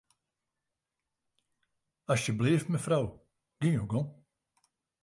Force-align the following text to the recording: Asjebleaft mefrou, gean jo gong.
Asjebleaft 2.15 2.71
mefrou, 2.73 3.05
gean 3.59 3.75
jo 3.79 3.85
gong. 3.91 4.09